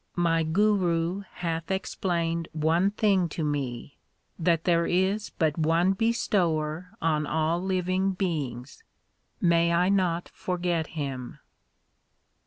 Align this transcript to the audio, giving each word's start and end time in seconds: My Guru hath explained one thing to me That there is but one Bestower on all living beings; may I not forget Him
My 0.15 0.41
Guru 0.41 1.19
hath 1.31 1.69
explained 1.69 2.47
one 2.53 2.89
thing 2.89 3.29
to 3.29 3.43
me 3.43 3.99
That 4.39 4.63
there 4.63 4.87
is 4.87 5.29
but 5.29 5.59
one 5.59 5.93
Bestower 5.93 6.89
on 6.99 7.27
all 7.27 7.61
living 7.61 8.13
beings; 8.13 8.81
may 9.39 9.71
I 9.71 9.89
not 9.89 10.31
forget 10.33 10.87
Him 10.97 11.37